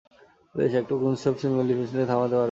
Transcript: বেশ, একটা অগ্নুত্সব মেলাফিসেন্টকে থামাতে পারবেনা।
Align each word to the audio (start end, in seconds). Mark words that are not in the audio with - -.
বেশ, 0.55 0.71
একটা 0.73 0.91
অগ্নুত্সব 0.95 1.33
মেলাফিসেন্টকে 1.57 2.05
থামাতে 2.05 2.29
পারবেনা। 2.29 2.39